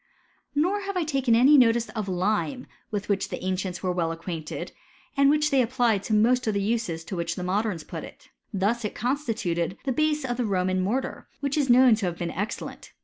[0.55, 4.71] Nor have I taken any notice of lime with which the ancients were well acquainted,
[5.15, 8.29] and which they applied to most of the uses to which the modems put it.
[8.51, 12.31] Thus it constituted the base of the Roman mortar, which is known to have been
[12.31, 12.93] excellent.